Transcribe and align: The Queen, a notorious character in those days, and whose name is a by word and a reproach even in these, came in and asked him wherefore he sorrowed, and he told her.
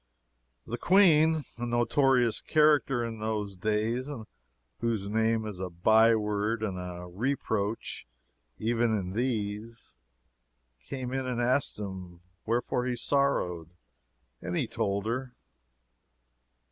The 0.65 0.79
Queen, 0.79 1.43
a 1.59 1.65
notorious 1.67 2.41
character 2.41 3.05
in 3.05 3.19
those 3.19 3.55
days, 3.55 4.07
and 4.09 4.25
whose 4.79 5.07
name 5.07 5.45
is 5.45 5.59
a 5.59 5.69
by 5.69 6.15
word 6.15 6.63
and 6.63 6.79
a 6.79 7.05
reproach 7.07 8.07
even 8.57 8.97
in 8.97 9.13
these, 9.13 9.99
came 10.81 11.13
in 11.13 11.27
and 11.27 11.39
asked 11.39 11.77
him 11.79 12.21
wherefore 12.47 12.85
he 12.87 12.95
sorrowed, 12.95 13.69
and 14.41 14.57
he 14.57 14.65
told 14.65 15.05
her. 15.05 15.35